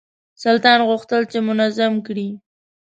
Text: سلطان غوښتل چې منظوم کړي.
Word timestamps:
سلطان 0.43 0.79
غوښتل 0.89 1.21
چې 1.31 1.39
منظوم 1.47 1.95
کړي. 2.07 2.29